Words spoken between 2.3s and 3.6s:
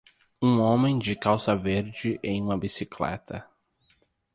uma bicicleta.